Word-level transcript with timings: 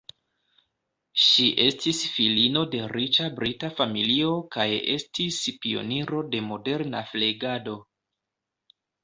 Ŝi 1.23 1.43
estis 1.65 1.99
filino 2.13 2.63
de 2.75 2.79
riĉa 2.97 3.27
brita 3.41 3.69
familio 3.81 4.33
kaj 4.57 4.67
estis 4.95 5.39
pioniro 5.67 6.25
de 6.33 6.43
moderna 6.49 7.05
flegado. 7.13 7.79